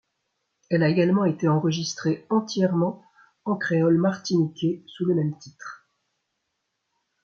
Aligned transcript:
Elle 0.71 0.81
a 0.81 0.89
également 0.89 1.25
été 1.25 1.47
enregistré 1.47 2.25
entièrement 2.31 3.03
en 3.45 3.55
créole 3.55 3.99
martiniquais 3.99 4.81
sous 4.87 5.05
le 5.05 5.13
même 5.13 5.37
titre. 5.37 5.85